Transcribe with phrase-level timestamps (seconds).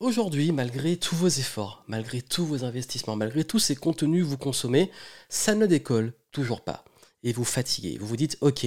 [0.00, 4.38] Aujourd'hui, malgré tous vos efforts, malgré tous vos investissements, malgré tous ces contenus que vous
[4.38, 4.92] consommez,
[5.28, 6.84] ça ne décolle toujours pas.
[7.24, 7.98] Et vous fatiguez.
[7.98, 8.64] Vous vous dites, ok,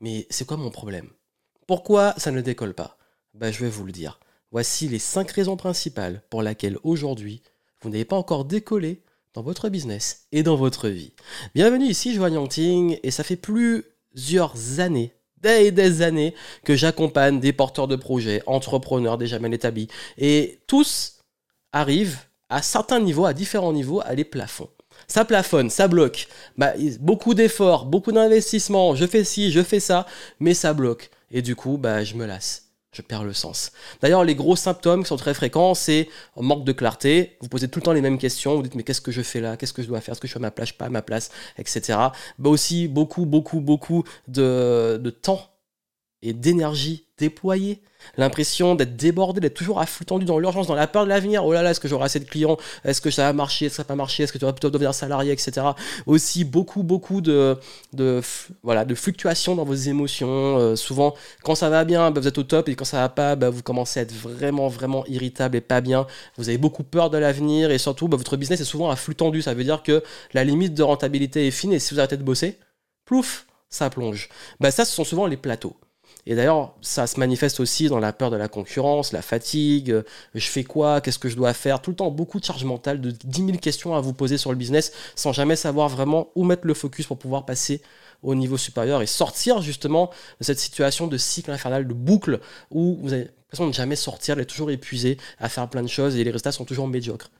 [0.00, 1.10] mais c'est quoi mon problème?
[1.66, 2.96] Pourquoi ça ne décolle pas?
[3.34, 4.18] Bah, Je vais vous le dire.
[4.50, 7.42] Voici les 5 raisons principales pour lesquelles aujourd'hui,
[7.82, 9.02] vous n'avez pas encore décollé
[9.34, 11.12] dans votre business et dans votre vie.
[11.54, 15.12] Bienvenue ici, Joanne et ça fait plusieurs années
[15.42, 16.34] des, années
[16.64, 19.88] que j'accompagne des porteurs de projets, entrepreneurs déjà bien établis.
[20.18, 21.18] Et tous
[21.72, 24.68] arrivent à certains niveaux, à différents niveaux, à des plafonds.
[25.06, 26.28] Ça plafonne, ça bloque.
[26.58, 30.06] Bah, beaucoup d'efforts, beaucoup d'investissements, je fais ci, je fais ça,
[30.40, 31.10] mais ça bloque.
[31.30, 33.72] Et du coup, bah, je me lasse je perds le sens.
[34.00, 37.36] D'ailleurs, les gros symptômes qui sont très fréquents, c'est manque de clarté.
[37.40, 38.56] Vous posez tout le temps les mêmes questions.
[38.56, 39.56] Vous dites mais qu'est-ce que je fais là?
[39.56, 40.12] Qu'est-ce que je dois faire?
[40.12, 41.30] Est-ce que je suis à ma place Pas à ma place?
[41.58, 41.96] Etc.
[42.38, 45.50] Bah aussi beaucoup, beaucoup, beaucoup de, de temps
[46.22, 47.80] et d'énergie déployée.
[48.16, 51.44] L'impression d'être débordé, d'être toujours à flux tendu dans l'urgence, dans la peur de l'avenir.
[51.44, 52.56] Oh là là, est-ce que j'aurai assez de clients?
[52.84, 53.66] Est-ce que ça va marcher?
[53.66, 54.22] Est-ce que ça va pas marcher?
[54.22, 55.66] Est-ce que tu vas plutôt devenir salarié, etc.
[56.06, 57.58] Aussi beaucoup, beaucoup de,
[57.92, 58.22] de,
[58.62, 60.58] voilà, de fluctuations dans vos émotions.
[60.58, 63.08] Euh, souvent, quand ça va bien, bah, vous êtes au top, et quand ça va
[63.10, 66.06] pas, bah, vous commencez à être vraiment, vraiment irritable et pas bien.
[66.38, 69.14] Vous avez beaucoup peur de l'avenir et surtout, bah, votre business est souvent à flux
[69.14, 69.42] tendu.
[69.42, 72.22] Ça veut dire que la limite de rentabilité est fine et si vous arrêtez de
[72.22, 72.58] bosser,
[73.04, 74.30] plouf, ça plonge.
[74.58, 75.76] Bah, ça, ce sont souvent les plateaux.
[76.26, 80.02] Et d'ailleurs, ça se manifeste aussi dans la peur de la concurrence, la fatigue, euh,
[80.34, 83.00] je fais quoi, qu'est-ce que je dois faire, tout le temps beaucoup de charge mentale,
[83.00, 86.44] de 10 000 questions à vous poser sur le business sans jamais savoir vraiment où
[86.44, 87.82] mettre le focus pour pouvoir passer
[88.22, 92.40] au niveau supérieur et sortir justement de cette situation de cycle infernal, de boucle
[92.70, 96.16] où vous avez l'impression de jamais sortir, d'être toujours épuisé à faire plein de choses
[96.16, 97.30] et les résultats sont toujours médiocres.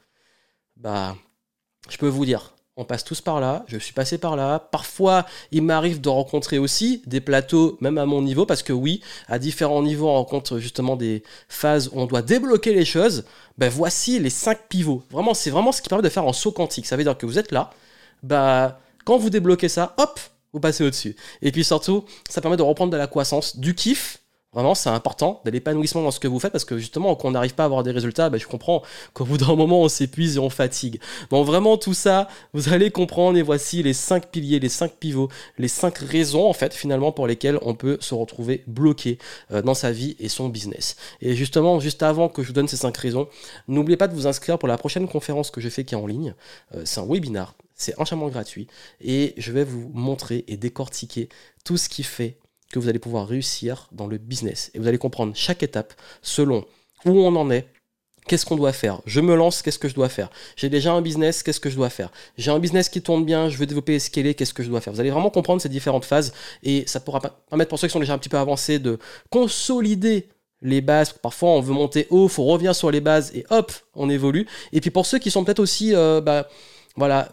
[0.77, 1.17] Bah,
[1.89, 4.59] je peux vous dire, on passe tous par là, je suis passé par là.
[4.59, 9.03] Parfois, il m'arrive de rencontrer aussi des plateaux, même à mon niveau, parce que oui,
[9.29, 13.25] à différents niveaux, on rencontre justement des phases où on doit débloquer les choses.
[13.59, 15.03] Ben voici les cinq pivots.
[15.11, 16.87] Vraiment, c'est vraiment ce qui permet de faire un saut quantique.
[16.87, 17.71] Ça veut dire que vous êtes là,
[18.23, 20.19] bah, quand vous débloquez ça, hop,
[20.53, 21.17] vous passez au-dessus.
[21.43, 24.20] Et puis surtout, ça permet de reprendre de la croissance, du kiff,
[24.53, 27.31] Vraiment, c'est important de l'épanouissement dans ce que vous faites parce que justement, quand on
[27.31, 28.83] n'arrive pas à avoir des résultats, ben, je comprends
[29.15, 31.01] qu'au bout d'un moment, on s'épuise et on fatigue.
[31.31, 35.29] Donc vraiment, tout ça, vous allez comprendre et voici les cinq piliers, les cinq pivots,
[35.57, 39.19] les cinq raisons en fait finalement pour lesquelles on peut se retrouver bloqué
[39.53, 40.97] euh, dans sa vie et son business.
[41.21, 43.29] Et justement, juste avant que je vous donne ces cinq raisons,
[43.69, 46.09] n'oubliez pas de vous inscrire pour la prochaine conférence que je fais qui est en
[46.09, 46.35] ligne.
[46.75, 48.67] Euh, c'est un webinar, c'est entièrement gratuit
[49.01, 51.29] et je vais vous montrer et décortiquer
[51.65, 52.40] tout ce qui fait
[52.73, 54.71] que vous allez pouvoir réussir dans le business.
[54.75, 56.65] Et vous allez comprendre chaque étape selon
[57.05, 57.67] où on en est,
[58.27, 61.01] Qu'est-ce qu'on doit faire Je me lance, qu'est-ce que je dois faire J'ai déjà un
[61.01, 63.95] business, qu'est-ce que je dois faire J'ai un business qui tourne bien, je veux développer
[63.95, 66.33] et scaler, qu'est-ce que je dois faire Vous allez vraiment comprendre ces différentes phases
[66.63, 68.99] et ça pourra permettre pour ceux qui sont déjà un petit peu avancés de
[69.31, 70.29] consolider
[70.63, 71.13] les bases.
[71.13, 74.47] Parfois, on veut monter haut, faut revenir sur les bases et hop, on évolue.
[74.73, 76.49] Et puis pour ceux qui sont peut-être aussi, euh, bah,
[76.97, 77.33] voilà,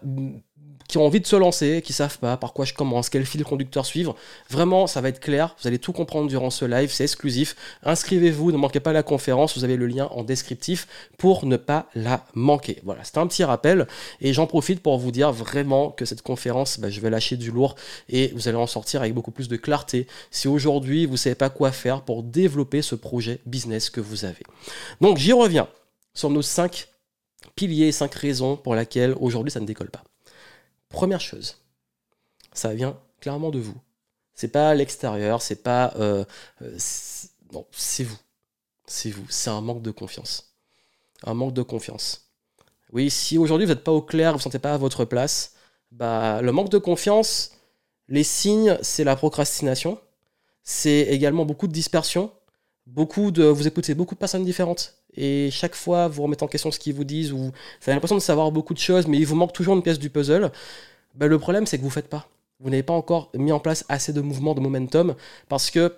[0.87, 3.43] qui ont envie de se lancer, qui savent pas par quoi je commence, quel fil
[3.43, 4.15] conducteur suivre.
[4.49, 5.55] Vraiment, ça va être clair.
[5.61, 6.91] Vous allez tout comprendre durant ce live.
[6.91, 7.55] C'est exclusif.
[7.83, 8.51] Inscrivez-vous.
[8.51, 9.57] Ne manquez pas la conférence.
[9.57, 10.87] Vous avez le lien en descriptif
[11.17, 12.79] pour ne pas la manquer.
[12.83, 13.87] Voilà, c'est un petit rappel.
[14.21, 17.51] Et j'en profite pour vous dire vraiment que cette conférence, bah, je vais lâcher du
[17.51, 17.75] lourd
[18.09, 21.49] et vous allez en sortir avec beaucoup plus de clarté si aujourd'hui vous savez pas
[21.49, 24.43] quoi faire pour développer ce projet business que vous avez.
[25.01, 25.67] Donc j'y reviens
[26.13, 26.87] sur nos cinq
[27.55, 30.03] piliers, cinq raisons pour lesquelles aujourd'hui ça ne décolle pas.
[30.89, 31.57] Première chose,
[32.53, 33.77] ça vient clairement de vous.
[34.33, 35.93] C'est pas l'extérieur, c'est pas.
[35.97, 36.23] Euh,
[36.61, 38.17] euh, c'est vous.
[38.85, 39.25] C'est vous.
[39.29, 40.55] C'est un manque de confiance.
[41.23, 42.31] Un manque de confiance.
[42.93, 45.53] Oui, si aujourd'hui vous n'êtes pas au clair, vous ne sentez pas à votre place,
[45.91, 47.51] bah, le manque de confiance,
[48.07, 49.99] les signes, c'est la procrastination.
[50.63, 52.31] C'est également beaucoup de dispersion.
[52.87, 54.93] Beaucoup de, vous écoutez beaucoup de personnes différentes.
[55.13, 57.51] Et chaque fois vous remettez en question ce qu'ils vous disent ou vous
[57.85, 60.09] avez l'impression de savoir beaucoup de choses mais il vous manque toujours une pièce du
[60.09, 60.51] puzzle,
[61.15, 62.29] ben, le problème c'est que vous ne faites pas.
[62.61, 65.15] Vous n'avez pas encore mis en place assez de mouvements, de momentum
[65.49, 65.95] parce que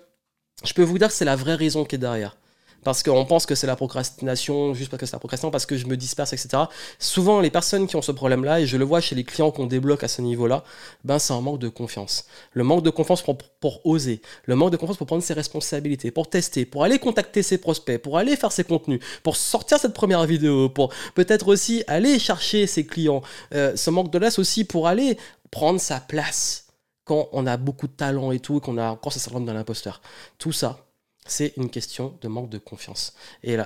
[0.64, 2.36] je peux vous dire que c'est la vraie raison qui est derrière
[2.84, 5.76] parce qu'on pense que c'est la procrastination, juste parce que c'est la procrastination, parce que
[5.76, 6.64] je me disperse, etc.
[6.98, 9.66] Souvent, les personnes qui ont ce problème-là, et je le vois chez les clients qu'on
[9.66, 10.64] débloque à ce niveau-là,
[11.04, 12.26] ben c'est un manque de confiance.
[12.52, 16.28] Le manque de confiance pour, oser, le manque de confiance pour prendre ses responsabilités, pour
[16.30, 20.24] tester, pour aller contacter ses prospects, pour aller faire ses contenus, pour sortir cette première
[20.24, 23.22] vidéo, pour peut-être aussi aller chercher ses clients.
[23.54, 25.18] Euh, ce manque de laisse aussi pour aller
[25.50, 26.66] prendre sa place
[27.04, 30.00] quand on a beaucoup de talent et tout, qu'on a encore ce syndrome de l'imposteur.
[30.38, 30.86] Tout ça,
[31.30, 33.14] c'est une question de manque de confiance.
[33.44, 33.56] Et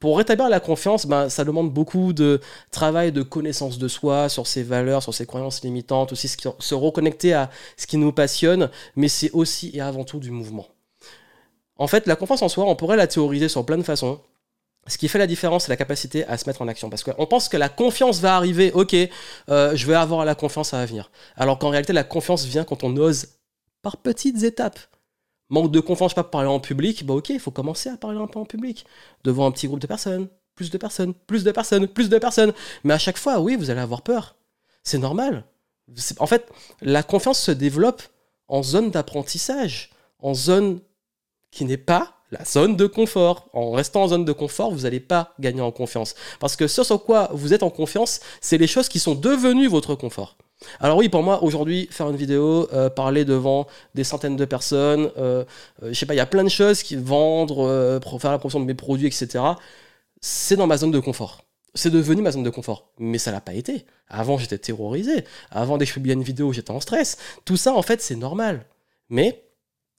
[0.00, 2.40] pour rétablir la confiance, ben, ça demande beaucoup de
[2.70, 7.32] travail, de connaissance de soi, sur ses valeurs, sur ses croyances limitantes, aussi se reconnecter
[7.32, 10.66] à ce qui nous passionne, mais c'est aussi et avant tout du mouvement.
[11.78, 14.20] En fait, la confiance en soi, on pourrait la théoriser sur plein de façons.
[14.88, 16.90] ce qui fait la différence, c'est la capacité à se mettre en action.
[16.90, 18.94] Parce qu'on pense que la confiance va arriver, ok,
[19.48, 21.10] euh, je vais avoir la confiance à venir.
[21.36, 23.28] Alors qu'en réalité, la confiance vient quand on ose
[23.82, 24.78] par petites étapes.
[25.48, 28.26] Manque de confiance, pas parler en public, bah ok, il faut commencer à parler un
[28.26, 28.84] peu en public,
[29.22, 32.52] devant un petit groupe de personnes, plus de personnes, plus de personnes, plus de personnes.
[32.82, 34.36] Mais à chaque fois, oui, vous allez avoir peur.
[34.82, 35.44] C'est normal.
[36.18, 36.50] En fait,
[36.80, 38.02] la confiance se développe
[38.48, 40.80] en zone d'apprentissage, en zone
[41.52, 43.48] qui n'est pas la zone de confort.
[43.52, 46.14] En restant en zone de confort, vous n'allez pas gagner en confiance.
[46.40, 49.68] Parce que ce sur quoi vous êtes en confiance, c'est les choses qui sont devenues
[49.68, 50.36] votre confort.
[50.80, 55.10] Alors oui, pour moi, aujourd'hui, faire une vidéo, euh, parler devant des centaines de personnes,
[55.18, 55.44] euh,
[55.82, 58.60] euh, je sais pas, il y a plein de choses qui vendre, faire la promotion
[58.60, 59.44] de mes produits, etc.
[60.20, 61.44] C'est dans ma zone de confort.
[61.74, 62.90] C'est devenu ma zone de confort.
[62.98, 63.84] Mais ça l'a pas été.
[64.08, 65.24] Avant, j'étais terrorisé.
[65.50, 67.18] Avant, dès que je publiais une vidéo, j'étais en stress.
[67.44, 68.64] Tout ça, en fait, c'est normal.
[69.10, 69.44] Mais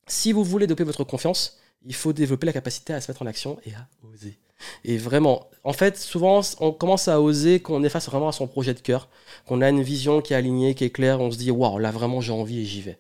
[0.07, 3.27] si vous voulez développer votre confiance, il faut développer la capacité à se mettre en
[3.27, 4.39] action et à oser.
[4.83, 8.31] Et vraiment, en fait, souvent, on commence à oser quand on est face vraiment à
[8.31, 9.09] son projet de cœur,
[9.48, 11.92] qu'on a une vision qui est alignée, qui est claire, on se dit, waouh, là
[11.92, 12.98] vraiment j'ai envie et j'y vais.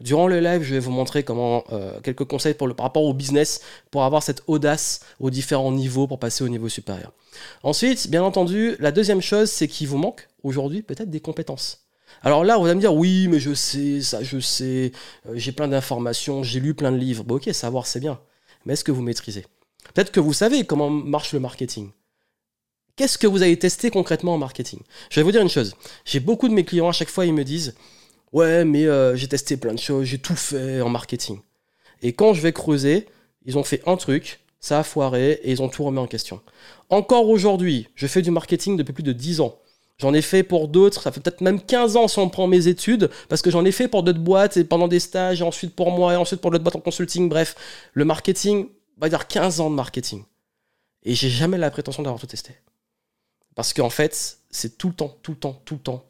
[0.00, 3.60] Durant le live, je vais vous montrer comment euh, quelques conseils par rapport au business
[3.90, 7.12] pour avoir cette audace aux différents niveaux pour passer au niveau supérieur.
[7.62, 11.86] Ensuite, bien entendu, la deuxième chose, c'est qu'il vous manque aujourd'hui peut-être des compétences.
[12.22, 14.92] Alors là, on va me dire, oui, mais je sais, ça, je sais,
[15.28, 17.24] euh, j'ai plein d'informations, j'ai lu plein de livres.
[17.24, 18.18] Bon, ok, savoir, c'est bien.
[18.64, 19.44] Mais est-ce que vous maîtrisez?
[19.94, 21.90] Peut-être que vous savez comment marche le marketing.
[22.96, 24.80] Qu'est-ce que vous avez testé concrètement en marketing?
[25.10, 25.74] Je vais vous dire une chose.
[26.04, 27.74] J'ai beaucoup de mes clients, à chaque fois, ils me disent,
[28.32, 31.40] ouais, mais euh, j'ai testé plein de choses, j'ai tout fait en marketing.
[32.02, 33.06] Et quand je vais creuser,
[33.46, 36.40] ils ont fait un truc, ça a foiré et ils ont tout remis en question.
[36.90, 39.58] Encore aujourd'hui, je fais du marketing depuis plus de 10 ans.
[39.98, 42.68] J'en ai fait pour d'autres, ça fait peut-être même 15 ans si on prend mes
[42.68, 45.74] études, parce que j'en ai fait pour d'autres boîtes et pendant des stages, et ensuite
[45.74, 47.28] pour moi, et ensuite pour d'autres boîtes en consulting.
[47.28, 47.54] Bref,
[47.92, 48.68] le marketing,
[49.00, 50.24] on va dire 15 ans de marketing.
[51.02, 52.54] Et j'ai jamais la prétention d'avoir tout testé.
[53.54, 56.04] Parce qu'en fait, c'est tout le temps, tout le temps, tout le temps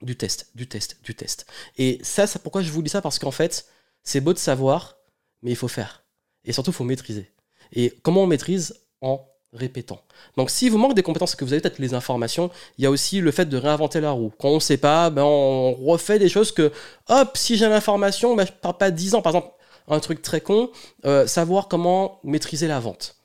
[0.00, 1.46] du test, du test, du test.
[1.76, 3.66] Et ça, c'est pourquoi je vous dis ça, parce qu'en fait,
[4.02, 4.96] c'est beau de savoir,
[5.42, 6.04] mais il faut faire.
[6.44, 7.30] Et surtout, il faut maîtriser.
[7.72, 10.00] Et comment on maîtrise En répétant.
[10.36, 12.90] Donc si vous manque des compétences que vous avez peut-être les informations, il y a
[12.90, 14.32] aussi le fait de réinventer la roue.
[14.38, 16.72] Quand on ne sait pas, ben on refait des choses que,
[17.08, 19.22] hop, si j'ai l'information, ben je ne parle pas 10 ans.
[19.22, 19.54] Par exemple,
[19.88, 20.70] un truc très con,
[21.04, 23.16] euh, savoir comment maîtriser la vente.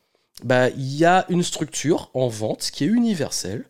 [0.44, 3.66] Ben, il y a une structure en vente qui est universelle,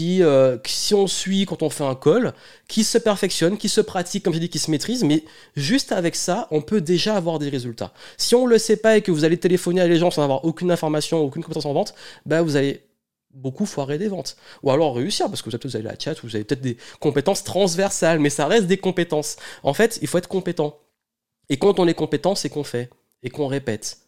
[0.00, 2.34] euh, qui, si on suit quand on fait un call,
[2.66, 5.24] qui se perfectionne, qui se pratique, comme j'ai dit, qui se maîtrise, mais
[5.56, 7.92] juste avec ça, on peut déjà avoir des résultats.
[8.16, 10.22] Si on ne le sait pas et que vous allez téléphoner à les gens sans
[10.22, 11.94] avoir aucune information, aucune compétence en vente,
[12.26, 12.82] bah vous allez
[13.32, 14.36] beaucoup foirer des ventes.
[14.62, 18.18] Ou alors réussir, parce que vous avez la chat, vous avez peut-être des compétences transversales,
[18.18, 19.36] mais ça reste des compétences.
[19.62, 20.76] En fait, il faut être compétent.
[21.50, 22.90] Et quand on est compétent, c'est qu'on fait
[23.22, 23.98] et qu'on répète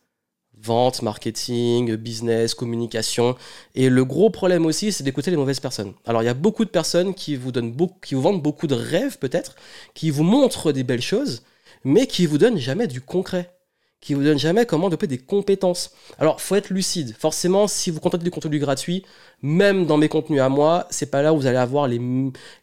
[0.63, 3.37] vente, marketing, business, communication.
[3.75, 5.95] Et le gros problème aussi, c'est d'écouter les mauvaises personnes.
[6.05, 7.75] Alors, il y a beaucoup de personnes qui vous, donnent
[8.13, 9.55] vendent beaucoup de rêves, peut-être,
[9.95, 11.43] qui vous montrent des belles choses,
[11.85, 13.55] mais qui vous donnent jamais du concret
[14.01, 15.93] qui vous donnent jamais comment développer des compétences.
[16.19, 17.15] Alors, faut être lucide.
[17.19, 19.05] Forcément, si vous contentez du contenu gratuit,
[19.43, 22.01] même dans mes contenus à moi, c'est pas là où vous allez avoir les,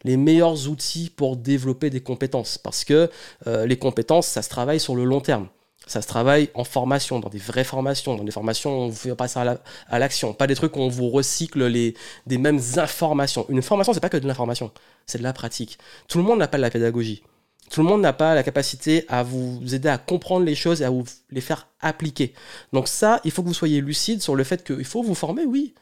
[0.04, 2.58] les meilleurs outils pour développer des compétences.
[2.58, 3.10] Parce que
[3.46, 5.48] euh, les compétences, ça se travaille sur le long terme.
[5.86, 8.96] Ça se travaille en formation, dans des vraies formations, dans des formations où on vous
[8.96, 11.94] fait passer à l'action, pas des trucs où on vous recycle les,
[12.26, 13.46] des mêmes informations.
[13.48, 14.70] Une formation, c'est pas que de l'information,
[15.06, 15.78] c'est de la pratique.
[16.06, 17.22] Tout le monde n'a pas de la pédagogie.
[17.70, 20.84] Tout le monde n'a pas la capacité à vous aider à comprendre les choses et
[20.84, 22.34] à vous les faire appliquer.
[22.72, 25.44] Donc ça, il faut que vous soyez lucide sur le fait qu'il faut vous former,
[25.44, 25.74] oui,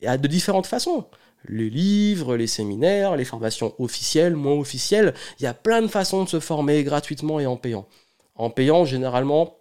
[0.00, 1.06] et de différentes façons
[1.48, 5.14] les livres, les séminaires, les formations officielles, moins officielles.
[5.38, 7.86] Il y a plein de façons de se former gratuitement et en payant.
[8.34, 9.56] En payant, généralement,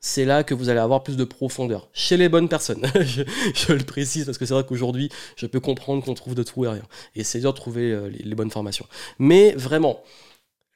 [0.00, 1.88] c'est là que vous allez avoir plus de profondeur.
[1.92, 2.86] Chez les bonnes personnes.
[3.00, 6.64] je, le précise parce que c'est vrai qu'aujourd'hui, je peux comprendre qu'on trouve de tout
[6.64, 6.84] et rien.
[7.14, 8.86] Et c'est dur de trouver euh, les, bonnes formations.
[9.18, 10.02] Mais vraiment,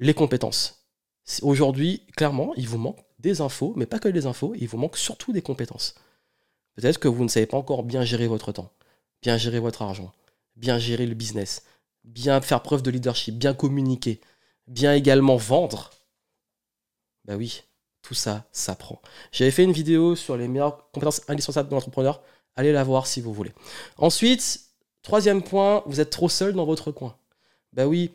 [0.02, 0.86] les compétences.
[1.42, 4.96] Aujourd'hui, clairement, il vous manque des infos, mais pas que des infos, il vous manque
[4.96, 5.94] surtout des compétences.
[6.74, 8.72] Peut-être que vous ne savez pas encore bien gérer votre temps,
[9.22, 10.12] bien gérer votre argent,
[10.56, 11.62] bien gérer le business,
[12.04, 14.20] bien faire preuve de leadership, bien communiquer,
[14.66, 15.90] bien également vendre
[17.24, 17.62] bah oui,
[18.02, 19.00] tout ça s'apprend.
[19.30, 22.20] J'avais fait une vidéo sur les meilleures compétences indispensables de l'entrepreneur.
[22.56, 23.52] Allez la voir si vous voulez.
[23.96, 24.60] Ensuite,
[25.02, 27.16] troisième point, vous êtes trop seul dans votre coin.
[27.72, 28.10] Bah oui,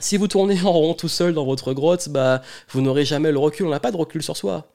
[0.00, 3.38] si vous tournez en rond tout seul dans votre grotte, bah vous n'aurez jamais le
[3.38, 3.66] recul.
[3.66, 4.66] On n'a pas de recul sur soi.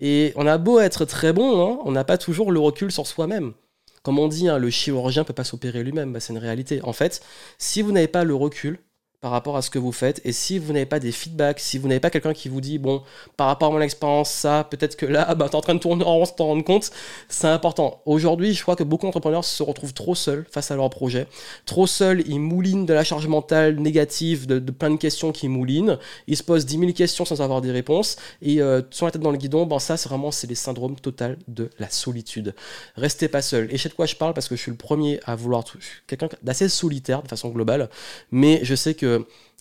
[0.00, 3.06] Et on a beau être très bon, hein, on n'a pas toujours le recul sur
[3.06, 3.54] soi-même.
[4.02, 6.82] Comme on dit, hein, le chirurgien ne peut pas s'opérer lui-même, bah, c'est une réalité.
[6.82, 7.22] En fait,
[7.58, 8.80] si vous n'avez pas le recul
[9.24, 10.20] par rapport à ce que vous faites.
[10.26, 12.76] Et si vous n'avez pas des feedbacks, si vous n'avez pas quelqu'un qui vous dit,
[12.76, 13.02] bon,
[13.38, 15.78] par rapport à mon expérience, ça, peut-être que là, bah, tu es en train de
[15.78, 16.90] tourner en rond t'en rendre compte,
[17.30, 18.02] c'est important.
[18.04, 21.26] Aujourd'hui, je crois que beaucoup d'entrepreneurs se retrouvent trop seuls face à leur projet.
[21.64, 25.98] Trop seuls, ils moulinent de la charge mentale négative, de, plein de questions qui moulinent.
[26.26, 28.16] Ils se posent 10 000 questions sans avoir des réponses.
[28.42, 30.96] Et euh, sur la tête dans le guidon, ben, ça, c'est vraiment c'est les syndromes
[30.96, 32.54] total de la solitude.
[32.94, 33.68] Restez pas seul.
[33.72, 35.64] Et je sais de quoi je parle parce que je suis le premier à vouloir.
[36.06, 37.88] quelqu'un d'assez solitaire de façon globale.
[38.30, 39.13] Mais je sais que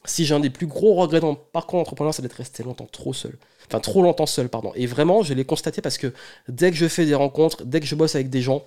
[0.05, 2.87] si j'ai un des plus gros regrets dans mon parcours d'entrepreneur, c'est d'être resté longtemps
[2.91, 3.37] trop seul.
[3.67, 4.71] Enfin, trop longtemps seul, pardon.
[4.75, 6.13] Et vraiment, je l'ai constaté parce que
[6.49, 8.63] dès que je fais des rencontres, dès que je bosse avec des gens,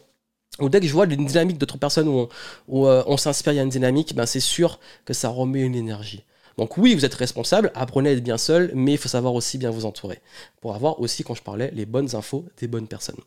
[0.61, 2.29] ou dès que je vois une dynamique d'autres personnes où
[2.69, 5.61] on, euh, on s'inspire, il y a une dynamique, ben c'est sûr que ça remet
[5.61, 6.25] une énergie.
[6.57, 9.59] Donc oui, vous êtes responsable, apprenez à être bien seul, mais il faut savoir aussi
[9.59, 10.21] bien vous entourer.
[10.63, 13.21] Pour avoir aussi, quand je parlais, les bonnes infos des bonnes personnes.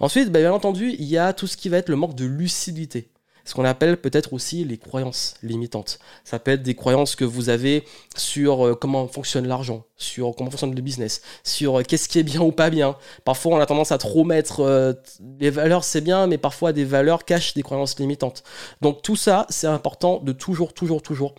[0.00, 2.26] Ensuite, ben, bien entendu, il y a tout ce qui va être le manque de
[2.26, 3.08] lucidité
[3.44, 5.98] ce qu'on appelle peut-être aussi les croyances limitantes.
[6.24, 7.84] Ça peut être des croyances que vous avez
[8.16, 12.22] sur euh, comment fonctionne l'argent, sur comment fonctionne le business, sur euh, qu'est-ce qui est
[12.22, 12.96] bien ou pas bien.
[13.24, 14.94] Parfois, on a tendance à trop mettre euh,
[15.38, 18.42] les valeurs, c'est bien, mais parfois des valeurs cachent des croyances limitantes.
[18.80, 21.34] Donc tout ça, c'est important de toujours, toujours, toujours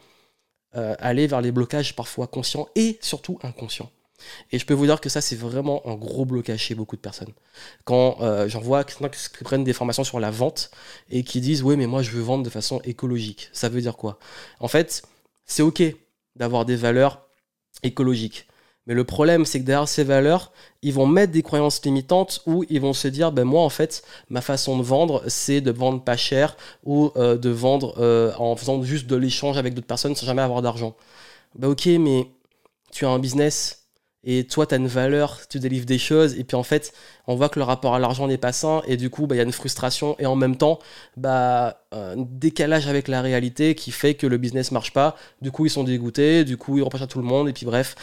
[0.99, 3.89] aller vers les blocages parfois conscients et surtout inconscients.
[4.51, 7.01] Et je peux vous dire que ça, c'est vraiment un gros blocage chez beaucoup de
[7.01, 7.33] personnes.
[7.83, 8.95] Quand euh, j'en vois qui
[9.43, 10.71] prennent des formations sur la vente
[11.09, 13.49] et qui disent Oui, mais moi, je veux vendre de façon écologique.
[13.53, 14.19] Ça veut dire quoi?
[14.59, 15.03] En fait,
[15.45, 15.83] c'est OK
[16.35, 17.27] d'avoir des valeurs
[17.83, 18.47] écologiques.
[18.87, 20.51] Mais le problème, c'est que derrière ces valeurs,
[20.83, 24.03] ils vont mettre des croyances limitantes où ils vont se dire, ben moi en fait,
[24.29, 28.55] ma façon de vendre, c'est de vendre pas cher ou euh, de vendre euh, en
[28.55, 30.95] faisant juste de l'échange avec d'autres personnes sans jamais avoir d'argent.
[31.55, 32.27] Ben ok, mais
[32.91, 33.84] tu as un business,
[34.25, 36.93] et toi, tu as une valeur, tu délivres des choses, et puis en fait,
[37.27, 39.37] on voit que le rapport à l'argent n'est pas sain, et du coup, bah, il
[39.37, 40.79] y a une frustration, et en même temps,
[41.15, 45.15] bah, un décalage avec la réalité qui fait que le business marche pas.
[45.41, 47.65] Du coup, ils sont dégoûtés, du coup, ils reprochent à tout le monde, et puis
[47.65, 47.95] bref,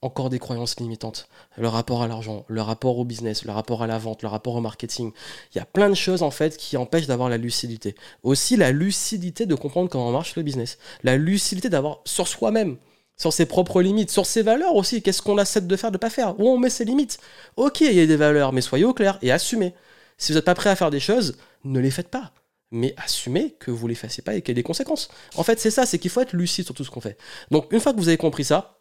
[0.00, 1.28] encore des croyances limitantes.
[1.56, 4.54] Le rapport à l'argent, le rapport au business, le rapport à la vente, le rapport
[4.54, 5.12] au marketing.
[5.54, 7.96] Il y a plein de choses en fait qui empêchent d'avoir la lucidité.
[8.22, 10.78] Aussi la lucidité de comprendre comment marche le business.
[11.02, 12.76] La lucidité d'avoir sur soi-même
[13.20, 15.02] sur ses propres limites, sur ses valeurs aussi.
[15.02, 16.38] Qu'est-ce qu'on accepte de faire, de pas faire?
[16.38, 17.18] Où on met ses limites?
[17.56, 19.74] Ok, il y a des valeurs, mais soyez au clair et assumez.
[20.16, 22.32] Si vous n'êtes pas prêt à faire des choses, ne les faites pas.
[22.70, 25.08] Mais assumez que vous ne les fassiez pas et qu'il y a des conséquences.
[25.36, 27.16] En fait, c'est ça, c'est qu'il faut être lucide sur tout ce qu'on fait.
[27.50, 28.78] Donc, une fois que vous avez compris ça,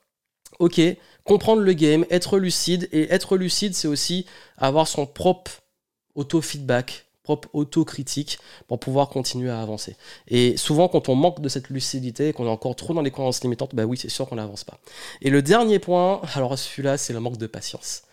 [0.59, 0.81] ok,
[1.23, 2.89] comprendre le game, être lucide.
[2.91, 4.25] Et être lucide, c'est aussi
[4.57, 5.51] avoir son propre
[6.15, 9.97] auto-feedback, propre autocritique pour pouvoir continuer à avancer.
[10.29, 13.43] Et souvent, quand on manque de cette lucidité, qu'on est encore trop dans les croyances
[13.43, 14.79] limitantes, bah oui, c'est sûr qu'on n'avance pas.
[15.21, 18.03] Et le dernier point, alors celui-là, c'est le manque de patience.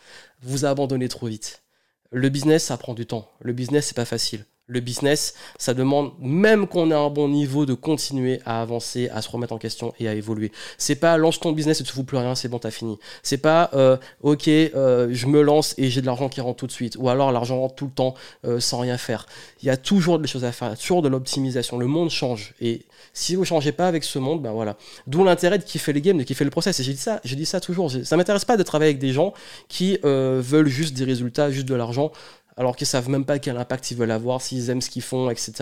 [0.43, 1.63] Vous abandonnez trop vite.
[2.11, 3.31] Le business, ça prend du temps.
[3.41, 4.45] Le business, c'est pas facile.
[4.67, 9.21] Le business, ça demande, même qu'on ait un bon niveau, de continuer à avancer, à
[9.21, 10.53] se remettre en question et à évoluer.
[10.79, 12.99] C'est pas lance ton business et tu fous plus rien, c'est bon, t'as fini.
[13.23, 16.67] C'est pas euh, ok, euh, je me lance et j'ai de l'argent qui rentre tout
[16.67, 16.97] de suite.
[16.99, 18.15] Ou alors l'argent rentre tout le temps
[18.47, 19.27] euh, sans rien faire.
[19.61, 21.77] Il y a toujours des choses à faire, toujours de l'optimisation.
[21.77, 22.55] Le monde change.
[22.63, 24.79] Et si vous ne changez pas avec ce monde, ben voilà.
[25.07, 26.81] D'où l'intérêt de kiffer les games, de kiffer le process.
[26.81, 27.93] Et j'ai dit ça, j'ai dit ça toujours.
[28.03, 29.35] Ça m'intéresse pas de travailler avec des gens
[29.69, 32.13] qui veulent juste des résultats, juste de l'argent
[32.57, 35.31] alors qu'ils savent même pas quel impact ils veulent avoir, s'ils aiment ce qu'ils font,
[35.31, 35.53] etc.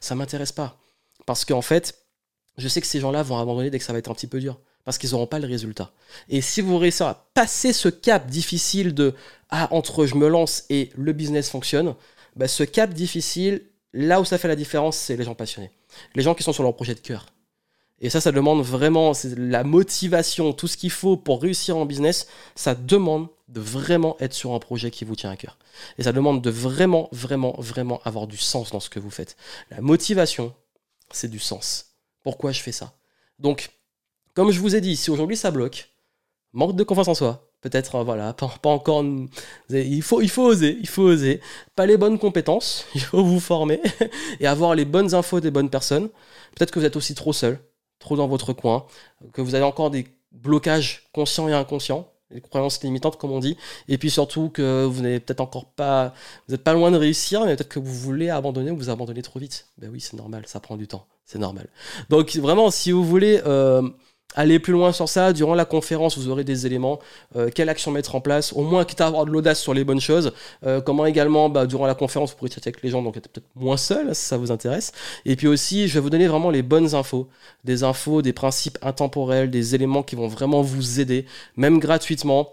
[0.00, 0.78] Ça m'intéresse pas.
[1.26, 2.04] Parce qu'en fait,
[2.58, 4.40] je sais que ces gens-là vont abandonner dès que ça va être un petit peu
[4.40, 4.58] dur.
[4.84, 5.92] Parce qu'ils n'auront pas le résultat.
[6.28, 9.14] Et si vous réussissez à passer ce cap difficile de
[9.48, 11.94] Ah, entre je me lance et le business fonctionne,
[12.34, 15.70] bah, ce cap difficile, là où ça fait la différence, c'est les gens passionnés.
[16.16, 17.26] Les gens qui sont sur leur projet de cœur.
[18.00, 22.26] Et ça, ça demande vraiment la motivation, tout ce qu'il faut pour réussir en business.
[22.56, 25.58] Ça demande de vraiment être sur un projet qui vous tient à cœur.
[25.98, 29.36] Et ça demande de vraiment, vraiment, vraiment avoir du sens dans ce que vous faites.
[29.70, 30.54] La motivation,
[31.10, 31.94] c'est du sens.
[32.22, 32.94] Pourquoi je fais ça?
[33.38, 33.70] Donc,
[34.34, 35.90] comme je vous ai dit, si aujourd'hui ça bloque,
[36.52, 39.04] manque de confiance en soi, peut-être, euh, voilà, pas, encore.
[39.04, 39.30] Il
[39.70, 41.40] il faut oser, il faut oser.
[41.76, 43.80] Pas les bonnes compétences, il faut vous former
[44.40, 46.08] et avoir les bonnes infos des bonnes personnes.
[46.56, 47.60] Peut-être que vous êtes aussi trop seul
[48.02, 48.84] trop dans votre coin,
[49.32, 53.56] que vous avez encore des blocages conscients et inconscients, des croyances limitantes comme on dit,
[53.88, 56.14] et puis surtout que vous n'êtes peut-être encore pas,
[56.46, 59.22] vous n'êtes pas loin de réussir, mais peut-être que vous voulez abandonner ou vous abandonnez
[59.22, 59.66] trop vite.
[59.78, 61.68] Ben oui, c'est normal, ça prend du temps, c'est normal.
[62.10, 63.88] Donc vraiment, si vous voulez euh,
[64.34, 65.32] aller plus loin sur ça.
[65.32, 66.98] Durant la conférence, vous aurez des éléments.
[67.36, 69.84] Euh, quelle action mettre en place Au moins, quitte à avoir de l'audace sur les
[69.84, 70.32] bonnes choses.
[70.66, 73.28] Euh, comment également, bah, durant la conférence, vous pourrez traiter avec les gens, donc être
[73.28, 74.92] peut-être moins seul, si ça vous intéresse.
[75.24, 77.28] Et puis aussi, je vais vous donner vraiment les bonnes infos.
[77.64, 82.50] Des infos, des principes intemporels, des éléments qui vont vraiment vous aider, même gratuitement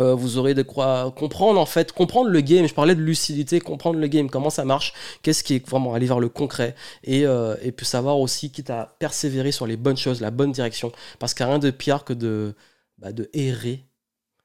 [0.00, 2.66] Euh, vous aurez de quoi comprendre en fait, comprendre le game.
[2.66, 6.06] Je parlais de lucidité, comprendre le game, comment ça marche, qu'est-ce qui est vraiment aller
[6.06, 10.20] vers le concret et, euh, puis savoir aussi quitte à persévérer sur les bonnes choses,
[10.20, 10.92] la bonne direction.
[11.18, 12.54] Parce qu'il n'y a rien de pire que de,
[12.98, 13.84] bah, de errer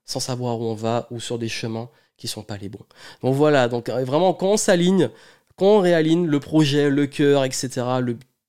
[0.05, 2.85] sans savoir où on va ou sur des chemins qui sont pas les bons.
[3.23, 5.09] Donc voilà, donc euh, vraiment quand on s'aligne,
[5.55, 7.83] quand on réaligne le projet, le cœur, etc.,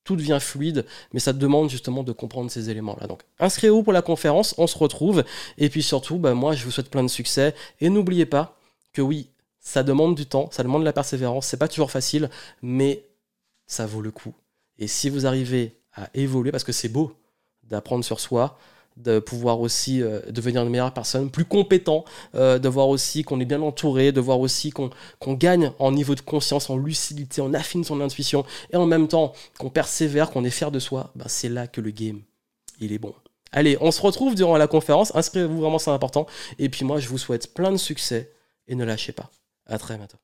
[0.09, 3.07] tout devient fluide, mais ça demande justement de comprendre ces éléments-là.
[3.07, 5.23] Donc inscrivez-vous pour la conférence, on se retrouve,
[5.59, 8.59] et puis surtout, bah, moi je vous souhaite plein de succès, et n'oubliez pas
[8.95, 9.29] que oui,
[9.61, 12.31] ça demande du temps, ça demande de la persévérance, c'est pas toujours facile,
[12.63, 13.05] mais
[13.67, 14.33] ça vaut le coup.
[14.79, 17.13] Et si vous arrivez à évoluer, parce que c'est beau
[17.65, 18.59] d'apprendre sur soi,
[18.99, 23.41] de pouvoir aussi euh, devenir une meilleure personne, plus compétent, euh, de voir aussi qu'on
[23.41, 24.91] est bien entouré, de voir aussi qu'on
[25.35, 29.33] gagne en niveau de conscience, en lucidité, on affine son intuition, et en même temps
[29.59, 32.21] qu'on persévère, qu'on est fier de soi, ben c'est là que le game,
[32.81, 33.15] il est bon.
[33.53, 36.27] Allez, on se retrouve durant la conférence, inscrivez-vous vraiment, c'est important,
[36.59, 38.33] et puis moi je vous souhaite plein de succès,
[38.67, 39.31] et ne lâchez pas.
[39.67, 40.19] À très bientôt.